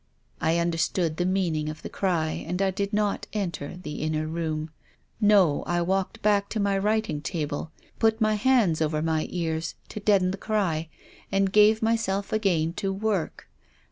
[0.41, 4.71] "I understood the meaning of the cry, and I did not enter the inner room.
[5.19, 9.99] No, I walked back to my writing table, put my hands over my ears— to
[9.99, 10.89] deaden the cry—
[11.31, 13.47] and gave myself again to work.